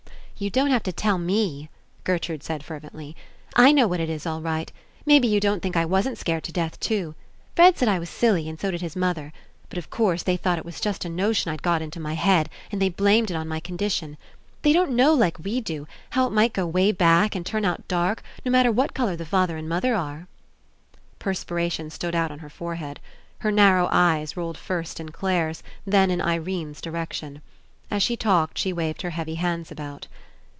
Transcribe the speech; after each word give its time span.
"You 0.41 0.49
don't 0.49 0.71
have 0.71 0.81
to 0.85 0.91
tell 0.91 1.19
me!" 1.19 1.69
Gertrude 2.03 2.41
said 2.41 2.65
fervently. 2.65 3.15
''I 3.55 3.71
know 3.71 3.85
what 3.87 3.99
it 3.99 4.09
is 4.09 4.25
all 4.25 4.41
right. 4.41 4.71
Maybe 5.05 5.27
you 5.27 5.39
don't 5.39 5.61
think 5.61 5.77
I 5.77 5.85
wasn't 5.85 6.17
scared 6.17 6.43
to 6.45 6.51
death 6.51 6.79
too. 6.79 7.13
Fred 7.55 7.77
said 7.77 7.87
I 7.87 7.99
was 7.99 8.09
silly, 8.09 8.49
and 8.49 8.59
so 8.59 8.71
did 8.71 8.81
his 8.81 8.95
mother. 8.95 9.33
But, 9.69 9.77
of 9.77 9.91
course, 9.91 10.23
they 10.23 10.35
thought 10.37 10.57
it 10.57 10.65
was 10.65 10.81
just 10.81 11.05
a 11.05 11.09
no 11.09 11.31
tion 11.31 11.51
I'd 11.53 11.61
gotten 11.61 11.83
into 11.85 11.99
my 11.99 12.15
head 12.15 12.49
and 12.71 12.81
they 12.81 12.89
blamed 12.89 13.29
it 13.29 13.35
on 13.35 13.47
my 13.47 13.59
condition. 13.59 14.17
They 14.63 14.73
don't 14.73 14.95
know 14.95 15.13
like 15.13 15.37
we 15.37 15.61
do, 15.61 15.85
how 16.09 16.25
it 16.25 16.33
might 16.33 16.53
go 16.53 16.65
way 16.65 16.91
back, 16.91 17.35
and 17.35 17.45
turn 17.45 17.63
out 17.63 17.87
dark 17.87 18.23
no 18.43 18.49
matter 18.49 18.71
what 18.71 18.95
colour 18.95 19.15
the 19.15 19.25
father 19.27 19.57
and 19.57 19.69
mother 19.69 19.93
are." 19.93 20.27
Perspiration 21.19 21.91
stood 21.91 22.15
out 22.15 22.31
on 22.31 22.39
her 22.39 22.49
forehead. 22.49 22.99
Her 23.41 23.51
narrow 23.51 23.89
eyes 23.91 24.35
rolled 24.35 24.57
first 24.57 24.99
in 24.99 25.09
Clare's, 25.09 25.61
then 25.85 26.09
in 26.09 26.19
Irene's 26.19 26.81
direction. 26.81 27.43
As 27.91 28.01
she 28.01 28.17
talked 28.17 28.57
she 28.57 28.73
waved 28.73 29.03
her 29.03 29.11
heavy 29.11 29.35
hands 29.35 29.69
about. 29.69 30.07